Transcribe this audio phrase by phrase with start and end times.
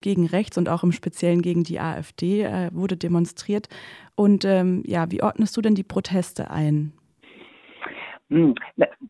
[0.00, 3.68] gegen rechts und auch im Speziellen gegen die AfD äh, wurde demonstriert.
[4.14, 6.92] Und ähm, ja, wie ordnest du denn die Proteste ein?
[8.30, 8.54] Hm,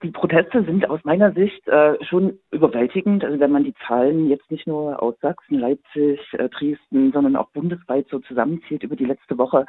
[0.02, 3.22] die Proteste sind aus meiner Sicht äh, schon überwältigend.
[3.22, 7.50] Also wenn man die Zahlen jetzt nicht nur aus Sachsen, Leipzig, äh, Dresden, sondern auch
[7.50, 9.66] bundesweit so zusammenzieht über die letzte Woche,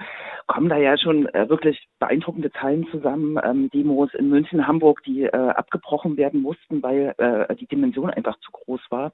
[0.47, 3.37] kommen da ja schon äh, wirklich beeindruckende Zahlen zusammen.
[3.43, 7.15] Ähm, Demos in München, Hamburg, die abgebrochen werden mussten, weil
[7.59, 9.11] die Dimension einfach zu groß war.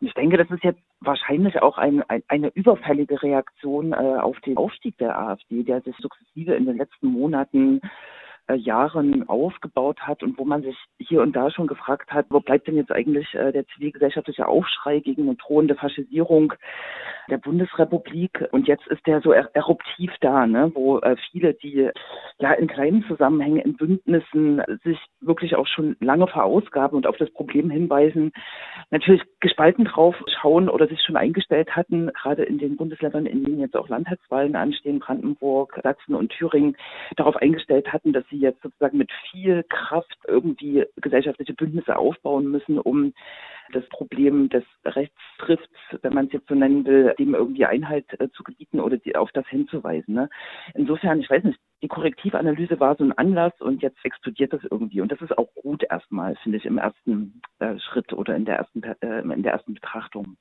[0.00, 4.56] Und ich denke, das ist jetzt wahrscheinlich auch ein, ein, eine überfällige Reaktion auf den
[4.56, 7.80] Aufstieg der AfD, der sich sukzessive in den letzten Monaten
[8.56, 12.66] Jahren aufgebaut hat und wo man sich hier und da schon gefragt hat, wo bleibt
[12.66, 16.54] denn jetzt eigentlich äh, der zivilgesellschaftliche Aufschrei gegen eine drohende Faschisierung
[17.30, 18.48] der Bundesrepublik?
[18.52, 20.70] Und jetzt ist der so er eruptiv da, ne?
[20.74, 21.90] wo äh, viele, die
[22.38, 27.30] ja in kleinen Zusammenhängen, in Bündnissen sich wirklich auch schon lange verausgaben und auf das
[27.30, 28.32] Problem hinweisen,
[28.90, 33.60] natürlich gespalten drauf schauen oder sich schon eingestellt hatten, gerade in den Bundesländern, in denen
[33.60, 36.76] jetzt auch Landtagswahlen anstehen, Brandenburg, Sachsen und Thüringen,
[37.16, 42.50] darauf eingestellt hatten, dass sie die jetzt sozusagen mit viel Kraft irgendwie gesellschaftliche Bündnisse aufbauen
[42.50, 43.12] müssen, um
[43.72, 45.68] das Problem des Rechtstrifts,
[46.02, 49.16] wenn man es jetzt so nennen will, dem irgendwie Einhalt äh, zu gebieten oder die,
[49.16, 50.14] auf das hinzuweisen.
[50.14, 50.30] Ne?
[50.74, 55.00] Insofern, ich weiß nicht, die Korrektivanalyse war so ein Anlass und jetzt explodiert das irgendwie.
[55.00, 58.56] Und das ist auch gut erstmal, finde ich, im ersten äh, Schritt oder in der
[58.56, 60.36] ersten, äh, in der ersten Betrachtung.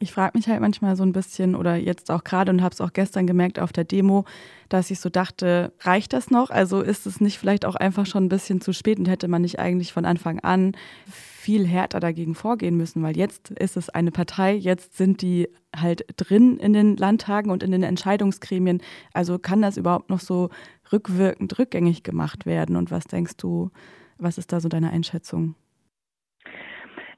[0.00, 2.80] Ich frage mich halt manchmal so ein bisschen oder jetzt auch gerade und habe es
[2.80, 4.24] auch gestern gemerkt auf der Demo,
[4.68, 6.50] dass ich so dachte, reicht das noch?
[6.50, 9.42] Also ist es nicht vielleicht auch einfach schon ein bisschen zu spät und hätte man
[9.42, 10.76] nicht eigentlich von Anfang an
[11.08, 16.04] viel härter dagegen vorgehen müssen, weil jetzt ist es eine Partei, jetzt sind die halt
[16.16, 18.80] drin in den Landtagen und in den Entscheidungsgremien.
[19.14, 20.50] Also kann das überhaupt noch so
[20.92, 22.76] rückwirkend rückgängig gemacht werden?
[22.76, 23.70] Und was denkst du,
[24.16, 25.56] was ist da so deine Einschätzung?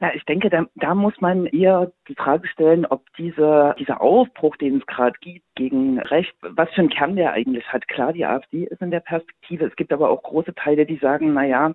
[0.02, 4.56] Ja, ich denke, da, da muss man eher die Frage stellen, ob diese, dieser Aufbruch,
[4.56, 7.86] den es gerade gibt gegen Recht, was für einen Kern der eigentlich hat.
[7.86, 9.66] Klar, die AfD ist in der Perspektive.
[9.66, 11.74] Es gibt aber auch große Teile, die sagen, na ja,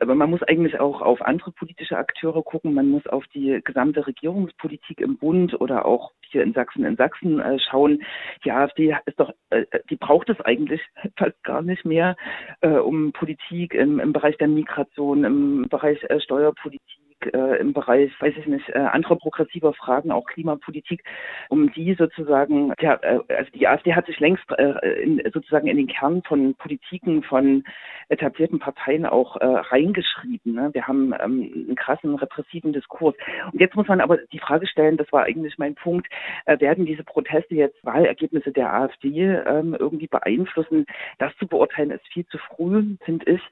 [0.00, 2.74] aber man muss eigentlich auch auf andere politische Akteure gucken.
[2.74, 7.40] Man muss auf die gesamte Regierungspolitik im Bund oder auch hier in Sachsen in Sachsen
[7.40, 8.02] äh, schauen.
[8.44, 10.82] Die AfD ist doch, äh, die braucht es eigentlich
[11.16, 12.16] fast gar nicht mehr,
[12.60, 18.12] äh, um Politik im, im Bereich der Migration, im Bereich äh, Steuerpolitik äh, im Bereich,
[18.20, 21.04] weiß ich nicht, äh, anderer progressiver Fragen, auch Klimapolitik,
[21.48, 25.76] um die sozusagen, ja, äh, also die AfD hat sich längst äh, in, sozusagen in
[25.76, 27.64] den Kern von Politiken von
[28.08, 30.54] etablierten Parteien auch äh, reingeschrieben.
[30.54, 30.70] Ne?
[30.72, 33.14] Wir haben ähm, einen krassen repressiven Diskurs.
[33.52, 36.08] Und jetzt muss man aber die Frage stellen, das war eigentlich mein Punkt,
[36.46, 40.86] äh, werden diese Proteste jetzt Wahlergebnisse der AfD ähm, irgendwie beeinflussen?
[41.18, 43.42] Das zu beurteilen ist viel zu früh, finde ich.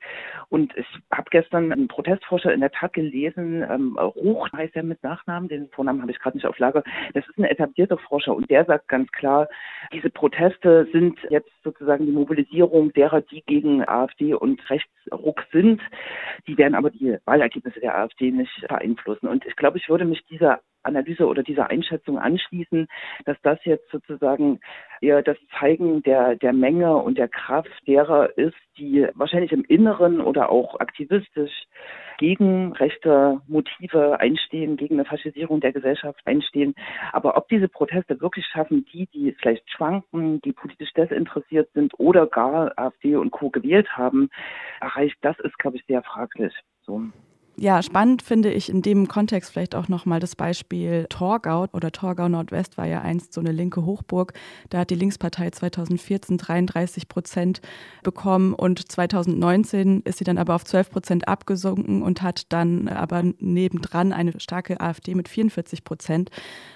[0.48, 5.03] Und ich habe gestern einen Protestforscher in der Tat gelesen, ähm, Ruch heißt er mit
[5.03, 6.82] Nachnamen, den Vornamen habe ich gerade nicht auf Lager.
[7.15, 9.48] Das ist ein etablierter Forscher und der sagt ganz klar,
[9.93, 15.81] diese Proteste sind jetzt sozusagen die Mobilisierung derer, die gegen AfD und Rechtsruck sind.
[16.47, 19.28] Die werden aber die Wahlergebnisse der AfD nicht beeinflussen.
[19.28, 22.88] Und ich glaube, ich würde mich dieser Analyse oder dieser Einschätzung anschließen,
[23.24, 24.60] dass das jetzt sozusagen
[25.00, 30.20] eher das Zeigen der, der Menge und der Kraft derer ist, die wahrscheinlich im Inneren
[30.20, 31.52] oder auch aktivistisch
[32.19, 36.74] gegen rechte Motive einstehen, gegen eine Faschisierung der Gesellschaft einstehen.
[37.12, 42.26] Aber ob diese Proteste wirklich schaffen, die, die vielleicht schwanken, die politisch desinteressiert sind oder
[42.26, 43.50] gar AfD und Co.
[43.50, 44.28] gewählt haben,
[44.80, 46.52] erreicht, das ist, glaube ich, sehr fraglich.
[46.82, 47.02] So.
[47.62, 52.26] Ja, spannend finde ich in dem Kontext vielleicht auch nochmal das Beispiel Torgau oder Torgau
[52.26, 54.32] Nordwest war ja einst so eine linke Hochburg.
[54.71, 57.60] Da hat die Linkspartei 2014 33 Prozent
[58.03, 63.25] bekommen und 2019 ist sie dann aber auf 12 Prozent abgesunken und hat dann aber
[63.41, 66.31] nebendran eine starke AfD mit 44 Prozent.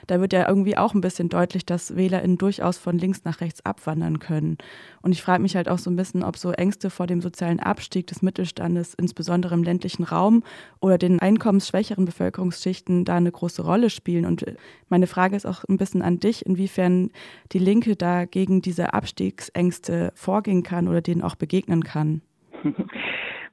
[0.06, 3.64] Da wird ja irgendwie auch ein bisschen deutlich, dass WählerInnen durchaus von links nach rechts
[3.64, 4.58] abwandern können.
[5.00, 7.60] Und ich frage mich halt auch so ein bisschen, ob so Ängste vor dem sozialen
[7.60, 10.42] Abstieg des Mittelstandes, insbesondere im ländlichen Raum,
[10.80, 14.26] oder den einkommensschwächeren Bevölkerungsschichten da eine große Rolle spielen.
[14.26, 14.44] Und
[14.88, 17.10] meine Frage ist auch ein bisschen an dich, inwiefern
[17.52, 22.22] die Linke da gegen diese Abstiegsängste vorgehen kann oder denen auch begegnen kann.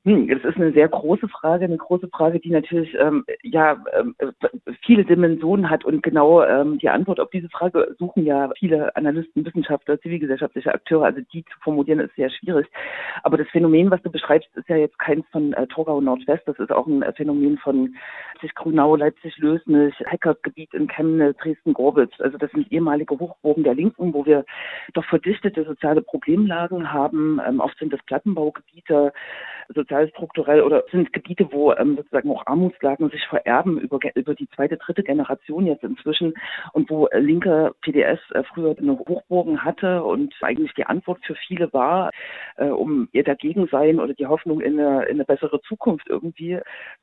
[0.03, 4.15] Hm, das ist eine sehr große Frage, eine große Frage, die natürlich ähm, ja ähm,
[4.83, 9.45] viele Dimensionen hat und genau ähm, die Antwort auf diese Frage suchen ja viele Analysten,
[9.45, 11.05] Wissenschaftler, zivilgesellschaftliche Akteure.
[11.05, 12.65] Also die zu formulieren ist sehr schwierig.
[13.21, 16.47] Aber das Phänomen, was du beschreibst, ist ja jetzt keins von äh, Torgau Nordwest.
[16.47, 17.95] Das ist auch ein äh, Phänomen von
[18.41, 22.13] Leipzig-Grünau, Leipzig-Lösnich, Heckertgebiet in Chemnitz, Dresden-Gorbitz.
[22.19, 24.45] Also das sind ehemalige Hochburgen der Linken, wo wir
[24.93, 27.39] doch verdichtete soziale Problemlagen haben.
[27.47, 29.13] Ähm, oft sind das Plattenbaugebiete,
[29.73, 34.77] sozialstrukturell oder sind Gebiete, wo ähm, sozusagen auch Armutslagen sich vererben über, über die zweite,
[34.77, 36.33] dritte Generation jetzt inzwischen
[36.73, 41.35] und wo äh, linke PDS äh, früher eine Hochburgen hatte und eigentlich die Antwort für
[41.35, 42.09] viele war,
[42.57, 46.59] äh, um ihr dagegen sein oder die Hoffnung in eine, in eine bessere Zukunft irgendwie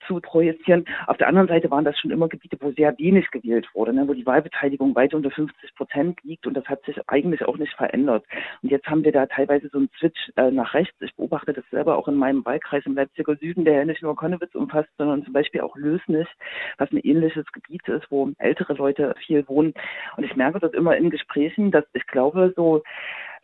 [0.06, 0.84] zu projizieren.
[1.06, 4.08] Auf der anderen Seite waren das schon immer Gebiete, wo sehr wenig gewählt wurde, ne,
[4.08, 7.74] wo die Wahlbeteiligung weit unter 50 Prozent liegt und das hat sich eigentlich auch nicht
[7.74, 8.24] verändert.
[8.62, 10.96] Und jetzt haben wir da teilweise so einen Switch äh, nach rechts.
[11.00, 14.16] Ich beobachte das selber auch in meinem Wahlkreis im Leipziger Süden, der ja nicht nur
[14.16, 16.28] Konnewitz umfasst, sondern zum Beispiel auch Lösnich,
[16.78, 19.74] was ein ähnliches Gebiet ist, wo ältere Leute viel wohnen.
[20.16, 22.82] Und ich merke das immer in Gesprächen, dass ich glaube, so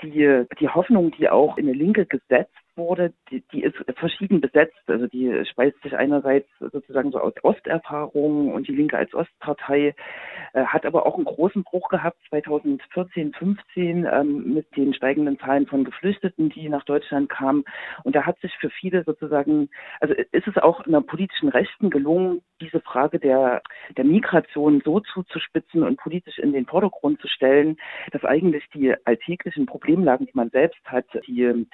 [0.03, 4.79] die, die Hoffnung, die auch in der Linke gesetzt wurde, die, die ist verschieden besetzt.
[4.87, 9.95] Also die speist sich einerseits sozusagen so aus Osterfahrungen und die Linke als Ostpartei
[10.53, 15.67] äh, hat aber auch einen großen Bruch gehabt 2014, 15 ähm, mit den steigenden Zahlen
[15.67, 17.65] von Geflüchteten, die nach Deutschland kamen.
[18.05, 19.69] Und da hat sich für viele sozusagen,
[20.01, 23.63] also ist es auch in der politischen Rechten gelungen, diese Frage der,
[23.97, 27.77] der Migration so zuzuspitzen und politisch in den Vordergrund zu stellen,
[28.13, 31.67] dass eigentlich die alltäglichen Problemlagen, die man selbst hat, die,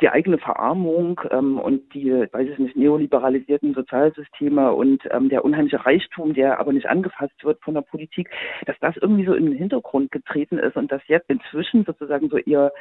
[0.00, 5.84] die eigene Verarmung ähm, und die, weiß ich nicht, neoliberalisierten Sozialsysteme und ähm, der unheimliche
[5.84, 8.30] Reichtum, der aber nicht angefasst wird von der Politik,
[8.64, 12.38] dass das irgendwie so in den Hintergrund getreten ist und dass jetzt inzwischen sozusagen so
[12.38, 12.72] eher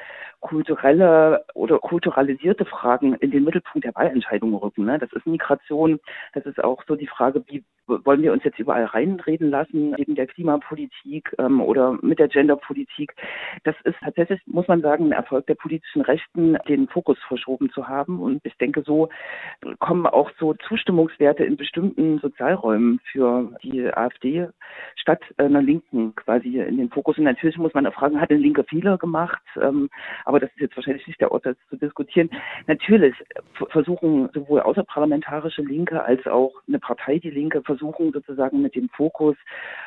[0.42, 4.86] kulturelle oder kulturalisierte Fragen in den Mittelpunkt der Wahlentscheidungen rücken.
[4.86, 5.00] Ne?
[5.00, 6.00] Das ist Migration,
[6.34, 10.16] das ist auch so die Frage, wie wollen wir uns jetzt überall reinreden lassen, neben
[10.16, 13.14] der Klimapolitik ähm, oder mit der Genderpolitik.
[13.64, 17.88] Das ist tatsächlich, muss man sagen, ein Erfolg der politischen Rechten, den Fokus verschoben zu
[17.88, 18.20] haben.
[18.20, 19.10] Und ich denke, so
[19.80, 24.48] kommen auch so Zustimmungswerte in bestimmten Sozialräumen für die AfD
[24.96, 27.18] statt einer Linken quasi in den Fokus.
[27.18, 29.42] Und natürlich muss man auch fragen, hat eine Linke Fehler gemacht?
[29.62, 29.90] Ähm,
[30.26, 32.30] aber das ist jetzt wahrscheinlich nicht der Ort, das zu diskutieren.
[32.68, 33.16] Natürlich
[33.70, 39.36] versuchen sowohl außerparlamentarische Linke als auch eine Partei, die Linke, versuchen sozusagen mit dem Fokus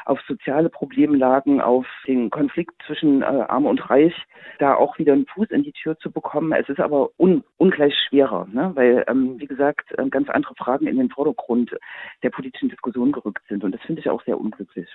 [0.05, 4.15] auf soziale Problemlagen, auf den Konflikt zwischen äh, Arm und Reich,
[4.59, 6.53] da auch wieder einen Fuß in die Tür zu bekommen.
[6.53, 8.73] Es ist aber un, ungleich schwerer, ne?
[8.75, 11.75] weil, ähm, wie gesagt, äh, ganz andere Fragen in den Vordergrund
[12.23, 13.65] der politischen Diskussion gerückt sind.
[13.65, 14.89] Und das finde ich auch sehr unglücklich.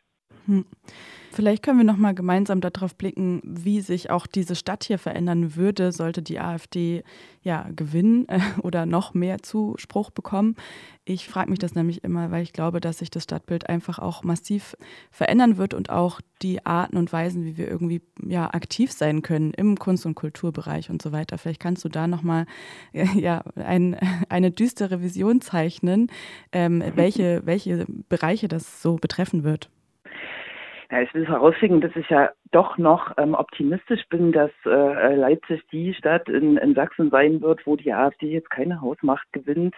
[0.46, 0.66] Hm.
[1.34, 5.56] Vielleicht können wir noch mal gemeinsam darauf blicken, wie sich auch diese Stadt hier verändern
[5.56, 7.04] würde, sollte die AfD
[7.42, 10.56] ja gewinnen äh, oder noch mehr Zuspruch bekommen.
[11.06, 14.24] Ich frage mich das nämlich immer, weil ich glaube, dass sich das Stadtbild einfach auch
[14.24, 14.78] massiv
[15.10, 19.56] verändern wird und auch die Arten und Weisen, wie wir irgendwie ja aktiv sein können
[19.56, 21.40] im Kunst- und Kulturbereich und so weiter.
[21.40, 22.46] Vielleicht kannst du da noch mal
[22.94, 23.98] äh, ja ein,
[24.30, 26.12] eine düstere Vision zeichnen,
[26.52, 29.72] ähm, welche welche Bereiche das so betreffen wird.
[30.94, 35.64] Ja, ich will herausfinden, dass ich ja doch noch ähm, optimistisch bin, dass äh, Leipzig
[35.72, 39.74] die Stadt in, in Sachsen sein wird, wo die AfD jetzt keine Hausmacht gewinnt.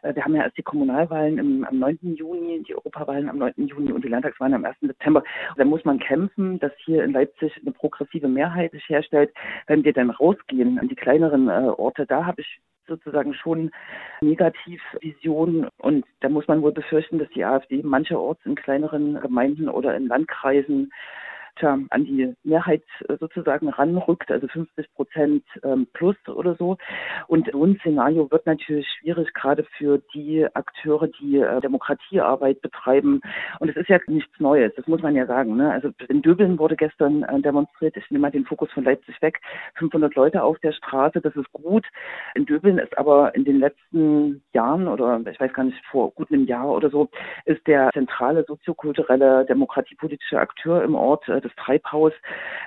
[0.00, 2.14] Äh, wir haben ja erst die Kommunalwahlen im, am 9.
[2.14, 3.52] Juni, die Europawahlen am 9.
[3.66, 4.76] Juni und die Landtagswahlen am 1.
[4.80, 5.22] September.
[5.58, 9.34] Da muss man kämpfen, dass hier in Leipzig eine progressive Mehrheit sich herstellt.
[9.66, 13.70] Wenn wir dann rausgehen an die kleineren äh, Orte, da habe ich sozusagen schon
[14.20, 15.68] Negativvisionen.
[15.78, 20.08] Und da muss man wohl befürchten, dass die AfD mancherorts in kleineren Gemeinden oder in
[20.08, 20.92] Landkreisen
[21.56, 26.76] tja, an die Mehrheit äh, sozusagen ranrückt, also 50 Prozent ähm, plus oder so.
[27.26, 33.20] Und so ein Szenario wird natürlich schwierig, gerade für die Akteure, die äh, Demokratiearbeit betreiben.
[33.60, 35.56] Und es ist ja nichts Neues, das muss man ja sagen.
[35.56, 35.70] Ne?
[35.70, 39.40] Also in Döbeln wurde gestern äh, demonstriert, ich nehme mal den Fokus von Leipzig weg,
[39.74, 41.86] 500 Leute auf der Straße, das ist gut.
[42.34, 46.30] In Döbeln ist aber in den letzten Jahren oder ich weiß gar nicht, vor gut
[46.30, 47.08] einem Jahr oder so,
[47.44, 52.12] ist der zentrale soziokulturelle demokratiepolitische Akteur im Ort das Treibhaus.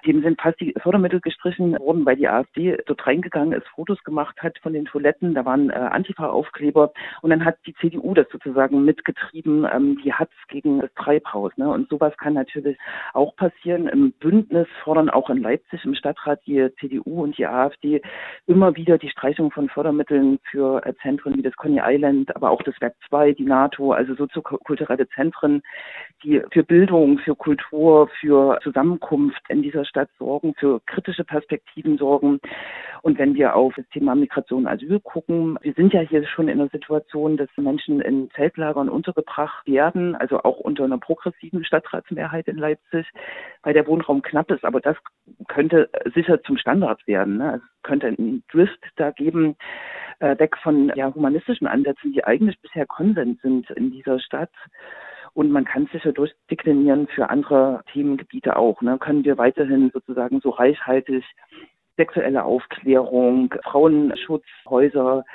[0.05, 4.35] Dem sind fast die Fördermittel gestrichen worden, weil die AfD dort reingegangen ist, Fotos gemacht
[4.41, 5.33] hat von den Toiletten.
[5.33, 10.31] Da waren äh, Antifa-Aufkleber und dann hat die CDU das sozusagen mitgetrieben, ähm, die Hatz
[10.47, 11.55] gegen das Treibhaus.
[11.57, 11.69] Ne?
[11.69, 12.77] Und sowas kann natürlich
[13.13, 13.87] auch passieren.
[13.87, 18.01] Im Bündnis fordern auch in Leipzig im Stadtrat die CDU und die AfD
[18.47, 22.61] immer wieder die Streichung von Fördermitteln für äh, Zentren wie das Coney Island, aber auch
[22.63, 25.61] das Werk 2, die NATO, also soziokulturelle Zentren,
[26.23, 32.39] die für Bildung, für Kultur, für Zusammenkunft in dieser Stadt sorgen, für kritische Perspektiven sorgen.
[33.01, 36.47] Und wenn wir auf das Thema Migration und Asyl gucken, wir sind ja hier schon
[36.47, 42.47] in einer Situation, dass Menschen in Zeltlagern untergebracht werden, also auch unter einer progressiven Stadtratsmehrheit
[42.47, 43.07] in Leipzig,
[43.63, 44.65] weil der Wohnraum knapp ist.
[44.65, 44.97] Aber das
[45.47, 47.37] könnte sicher zum Standard werden.
[47.37, 47.61] Ne?
[47.61, 49.55] Es könnte einen Drift da geben
[50.19, 54.51] äh, weg von ja, humanistischen Ansätzen, die eigentlich bisher Konsens sind in dieser Stadt.
[55.33, 58.81] Und man kann sich ja durchdeklinieren für andere Themengebiete auch.
[58.81, 58.97] Ne?
[58.97, 61.23] Können wir weiterhin sozusagen so reichhaltig
[61.97, 65.25] sexuelle Aufklärung, Frauenschutzhäuser,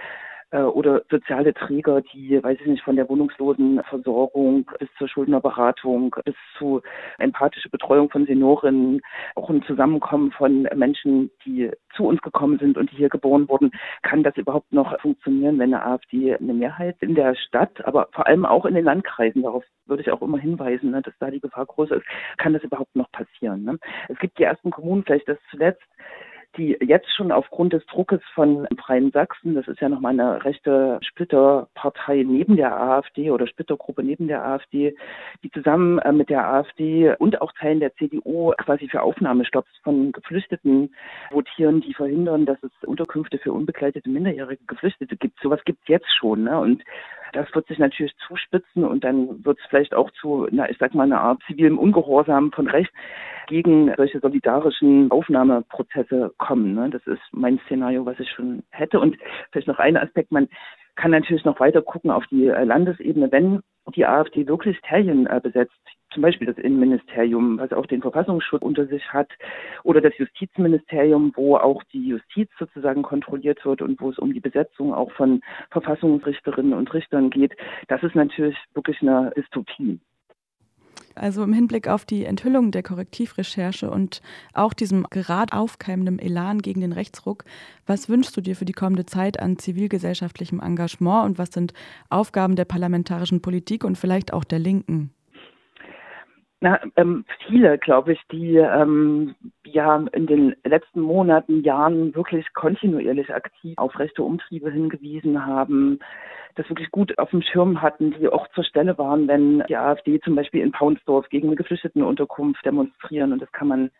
[0.63, 6.81] oder soziale Träger, die, weiß ich nicht, von der Wohnungslosenversorgung bis zur Schuldnerberatung bis zu
[7.19, 9.01] empathische Betreuung von Seniorinnen,
[9.35, 13.73] auch ein Zusammenkommen von Menschen, die zu uns gekommen sind und die hier geboren wurden,
[14.03, 18.27] kann das überhaupt noch funktionieren, wenn eine AfD eine Mehrheit in der Stadt, aber vor
[18.27, 21.41] allem auch in den Landkreisen, darauf würde ich auch immer hinweisen, ne, dass da die
[21.41, 22.05] Gefahr groß ist,
[22.39, 23.65] kann das überhaupt noch passieren.
[23.65, 23.79] Ne?
[24.09, 25.83] Es gibt die ersten Kommunen, vielleicht das zuletzt,
[26.57, 30.99] die jetzt schon aufgrund des Druckes von Freien Sachsen, das ist ja nochmal eine rechte
[31.03, 34.95] Splitterpartei neben der AfD oder Splittergruppe neben der AfD,
[35.43, 40.13] die zusammen äh, mit der AfD und auch Teilen der CDU quasi für Aufnahmestopps von
[40.13, 40.95] Geflüchteten
[41.31, 45.41] votieren, die verhindern, dass es Unterkünfte für unbegleitete minderjährige Geflüchtete gibt.
[45.41, 46.45] Sowas gibt es jetzt schon.
[46.45, 46.59] Ne?
[46.59, 46.83] Und
[47.35, 50.95] das wird sich natürlich zuspitzen und dann wird es vielleicht auch zu, na, ich sag
[50.95, 52.95] mal, einer Art zivilem Ungehorsam von rechts
[53.49, 56.75] gegen solche solidarischen Aufnahmeprozesse kommen.
[56.75, 56.91] Ne?
[56.91, 59.01] Das ist mein Szenario, was ich schon hätte.
[59.01, 59.17] Und
[59.51, 60.49] vielleicht noch ein Aspekt, man
[60.97, 63.61] kann natürlich noch weiter gucken auf die äh, Landesebene, wenn
[63.95, 65.73] die AfD wirklich Terrien äh, besetzt,
[66.13, 69.29] zum Beispiel das Innenministerium, was auch den Verfassungsschutz unter sich hat,
[69.83, 74.41] oder das Justizministerium, wo auch die Justiz sozusagen kontrolliert wird und wo es um die
[74.41, 77.57] Besetzung auch von Verfassungsrichterinnen und Richtern geht,
[77.89, 80.01] das ist natürlich wirklich eine Dystopie.
[81.15, 84.21] Also im Hinblick auf die Enthüllung der Korrektivrecherche und
[84.53, 87.45] auch diesem gerade aufkeimenden Elan gegen den Rechtsruck,
[87.87, 91.73] was wünschst du dir für die kommende Zeit an zivilgesellschaftlichem Engagement und was sind
[92.11, 95.14] Aufgaben der parlamentarischen Politik und vielleicht auch der Linken?
[96.65, 99.35] Na, ähm, viele, glaube ich, die ähm,
[99.67, 105.99] ja in den letzten Monaten, Jahren wirklich kontinuierlich aktiv auf rechte Umtriebe hingewiesen haben,
[106.55, 110.19] das wirklich gut auf dem Schirm hatten, die auch zur Stelle waren, wenn die AfD
[110.21, 113.35] zum Beispiel in Paunsdorf gegen eine Geflüchtetenunterkunft demonstrieren.
[113.35, 113.91] Und das kann man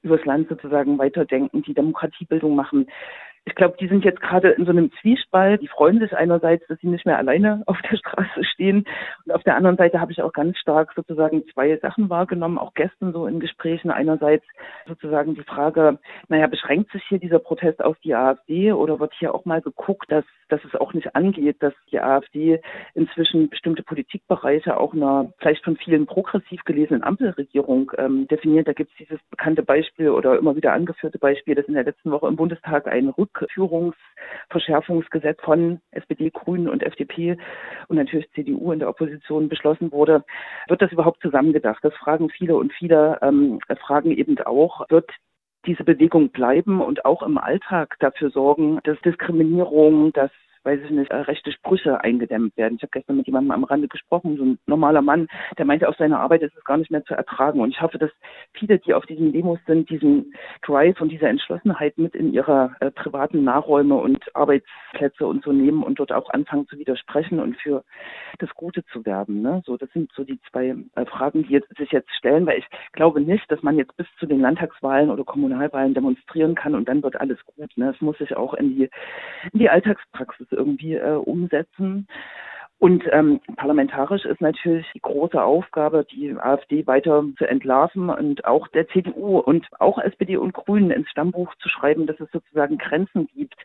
[0.00, 2.86] übers Land sozusagen weiterdenken, die Demokratiebildung machen
[3.46, 5.62] ich glaube, die sind jetzt gerade in so einem Zwiespalt.
[5.62, 8.84] Die freuen sich einerseits, dass sie nicht mehr alleine auf der Straße stehen.
[9.24, 12.74] Und auf der anderen Seite habe ich auch ganz stark sozusagen zwei Sachen wahrgenommen, auch
[12.74, 13.92] gestern so in Gesprächen.
[13.92, 14.44] Einerseits
[14.88, 15.98] sozusagen die Frage,
[16.28, 20.10] naja, beschränkt sich hier dieser Protest auf die AfD oder wird hier auch mal geguckt,
[20.10, 22.60] dass, dass es auch nicht angeht, dass die AfD
[22.94, 28.66] inzwischen bestimmte Politikbereiche auch einer vielleicht von vielen progressiv gelesenen Ampelregierung ähm, definiert.
[28.66, 32.10] Da gibt es dieses bekannte Beispiel oder immer wieder angeführte Beispiel, dass in der letzten
[32.10, 37.36] Woche im Bundestag ein Rück Rückführungsverschärfungsgesetz von SPD, Grünen und FDP
[37.88, 40.24] und natürlich CDU in der Opposition beschlossen wurde,
[40.68, 41.82] wird das überhaupt zusammengedacht?
[41.82, 45.10] Das fragen viele und viele ähm, fragen eben auch, wird
[45.66, 50.30] diese Bewegung bleiben und auch im Alltag dafür sorgen, dass Diskriminierung, dass
[50.66, 52.74] weiß ich nicht, rechte Sprüche eingedämmt werden.
[52.76, 55.96] Ich habe gestern mit jemandem am Rande gesprochen, so ein normaler Mann, der meinte, auf
[55.96, 57.60] seiner Arbeit ist es gar nicht mehr zu ertragen.
[57.60, 58.10] Und ich hoffe, dass
[58.52, 62.90] viele, die auf diesen Demos sind, diesen Drive und diese Entschlossenheit mit in ihre äh,
[62.90, 67.84] privaten Nahräume und Arbeitsplätze und so nehmen und dort auch anfangen zu widersprechen und für
[68.38, 69.42] das Gute zu werben.
[69.42, 69.62] Ne?
[69.64, 72.66] So, das sind so die zwei äh, Fragen, die jetzt, sich jetzt stellen, weil ich
[72.92, 77.02] glaube nicht, dass man jetzt bis zu den Landtagswahlen oder Kommunalwahlen demonstrieren kann und dann
[77.02, 77.70] wird alles gut.
[77.76, 77.92] Ne?
[77.94, 78.90] Es muss sich auch in die,
[79.52, 82.08] in die Alltagspraxis irgendwie äh, umsetzen.
[82.78, 88.68] Und ähm, parlamentarisch ist natürlich die große Aufgabe, die AfD weiter zu entlarven und auch
[88.68, 93.28] der CDU und auch SPD und Grünen ins Stammbuch zu schreiben, dass es sozusagen Grenzen
[93.34, 93.56] gibt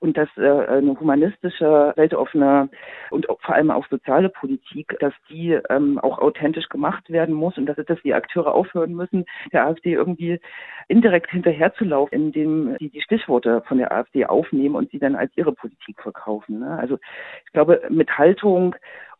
[0.00, 2.68] und dass äh, eine humanistische, weltoffene
[3.10, 7.66] und vor allem auch soziale Politik, dass die ähm, auch authentisch gemacht werden muss und
[7.66, 10.40] dass, dass die Akteure aufhören müssen, der AfD irgendwie
[10.88, 15.52] indirekt hinterherzulaufen, indem sie die Stichworte von der AfD aufnehmen und sie dann als ihre
[15.52, 16.60] Politik verkaufen.
[16.60, 16.76] Ne?
[16.78, 16.98] Also
[17.44, 18.47] ich glaube, mit Haltung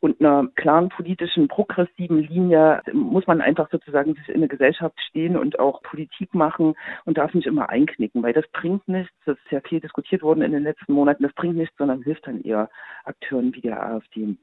[0.01, 5.37] und einer klaren politischen, progressiven Linie muss man einfach sozusagen sich in eine Gesellschaft stehen
[5.37, 9.13] und auch Politik machen und darf nicht immer einknicken, weil das bringt nichts.
[9.25, 11.25] Das ist ja viel diskutiert worden in den letzten Monaten.
[11.25, 12.71] Das bringt nichts, sondern hilft dann eher
[13.05, 14.37] Akteuren wie der AfD.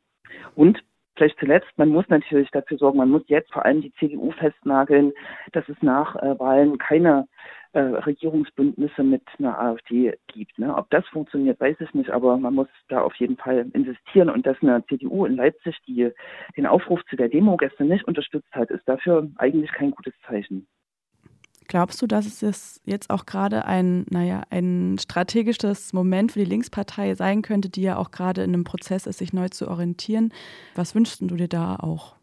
[0.56, 0.84] Und
[1.18, 5.14] Vielleicht zuletzt, man muss natürlich dafür sorgen, man muss jetzt vor allem die CDU festnageln,
[5.54, 7.30] dass es nach äh, Wahlen keine
[7.76, 10.58] äh, Regierungsbündnisse mit einer AfD gibt.
[10.58, 10.74] Ne?
[10.74, 14.46] Ob das funktioniert, weiß ich nicht, aber man muss da auf jeden Fall investieren und
[14.46, 16.10] dass eine CDU in Leipzig, die
[16.56, 20.68] den Aufruf zu der Demo gestern nicht unterstützt hat, ist dafür eigentlich kein gutes Zeichen.
[21.68, 27.16] Glaubst du, dass es jetzt auch gerade ein, naja, ein strategisches Moment für die Linkspartei
[27.16, 30.32] sein könnte, die ja auch gerade in einem Prozess ist, sich neu zu orientieren?
[30.76, 32.16] Was wünschst du dir da auch?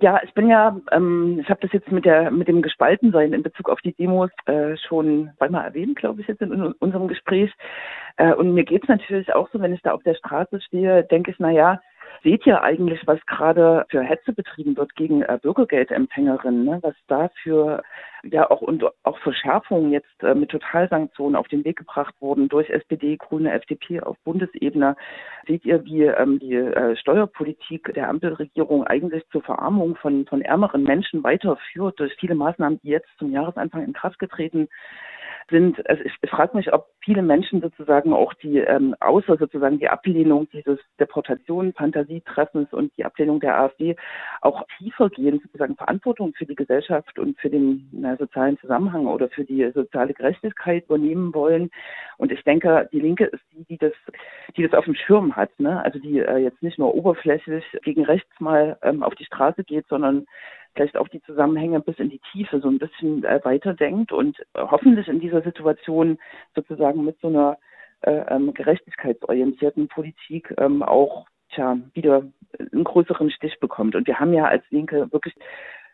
[0.00, 3.42] Ja, ich bin ja, ähm, ich habe das jetzt mit der mit dem Gespaltensein in
[3.42, 7.50] Bezug auf die Demos äh, schon zweimal erwähnt, glaube ich, jetzt in, in unserem Gespräch.
[8.16, 11.32] Äh, und mir geht's natürlich auch so, wenn ich da auf der Straße stehe, denke
[11.32, 11.80] ich, na ja,
[12.22, 16.78] seht ihr eigentlich, was gerade für Hetze betrieben wird gegen äh, Bürgergeldempfängerinnen, ne?
[16.82, 17.82] was da für
[18.24, 22.70] ja auch und auch Verschärfungen jetzt äh, mit Totalsanktionen auf den Weg gebracht wurden durch
[22.70, 24.96] SPD, Grüne, FDP auf Bundesebene.
[25.46, 30.84] Seht ihr, wie ähm, die äh, Steuerpolitik der Ampelregierung eigentlich zur Verarmung von, von ärmeren
[30.84, 34.70] Menschen weiterführt durch viele Maßnahmen, die jetzt zum Jahresanfang in Kraft getreten sind,
[35.50, 39.88] also ich, ich frage mich, ob viele Menschen sozusagen auch die, ähm, außer sozusagen die
[39.88, 43.96] Ablehnung dieses Deportation, Fantasietreffens und die Ablehnung der AfD
[44.40, 49.28] auch tiefer gehen, sozusagen Verantwortung für die Gesellschaft und für den na, sozialen Zusammenhang oder
[49.28, 51.70] für die soziale Gerechtigkeit übernehmen wollen.
[52.18, 53.92] Und ich denke, die Linke ist die, die das,
[54.56, 55.82] die das auf dem Schirm hat, ne?
[55.84, 59.86] Also die äh, jetzt nicht nur oberflächlich gegen rechts mal ähm, auf die Straße geht,
[59.88, 60.26] sondern
[60.74, 64.60] vielleicht auch die Zusammenhänge bis in die Tiefe so ein bisschen äh, weiterdenkt und äh,
[64.60, 66.18] hoffentlich in dieser Situation
[66.54, 67.58] sozusagen mit so einer
[68.02, 72.24] äh, ähm, gerechtigkeitsorientierten Politik ähm, auch tja, wieder
[72.58, 73.94] einen größeren Stich bekommt.
[73.94, 75.34] Und wir haben ja als Linke wirklich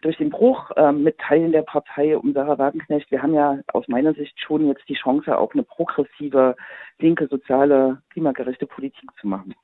[0.00, 3.88] durch den Bruch äh, mit Teilen der Partei um Sarah Wagenknecht, wir haben ja aus
[3.88, 6.56] meiner Sicht schon jetzt die Chance, auch eine progressive,
[6.98, 9.54] linke, soziale, klimagerechte Politik zu machen.